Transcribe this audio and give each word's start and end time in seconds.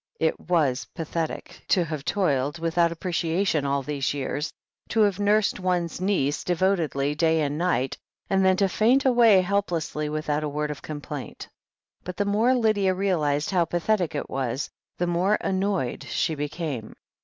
It 0.19 0.39
was 0.49 0.87
pathetic 0.95 1.61
to 1.67 1.85
have 1.85 2.03
toiled, 2.03 2.57
without 2.57 2.91
ap 2.91 2.99
preciation, 3.01 3.65
all 3.67 3.83
these 3.83 4.15
years, 4.15 4.51
to 4.89 5.01
have 5.01 5.19
nursed 5.19 5.59
one's 5.59 6.01
niece 6.01 6.43
de 6.43 6.55
votedly 6.55 7.15
day 7.15 7.41
and 7.41 7.59
night, 7.59 7.99
and 8.27 8.43
then 8.43 8.57
to 8.57 8.67
faint 8.67 9.05
away 9.05 9.41
helplessly 9.41 10.09
without 10.09 10.43
a 10.43 10.49
word 10.49 10.71
of 10.71 10.81
complaint. 10.81 11.49
But 12.03 12.17
the 12.17 12.25
more 12.25 12.55
Lydia 12.55 12.95
realized 12.95 13.51
how 13.51 13.65
pathetic 13.65 14.15
it 14.15 14.27
was, 14.27 14.71
the 14.97 15.05
more 15.05 15.37
annoyed 15.39 16.01
she 16.05 16.33
became. 16.33 16.95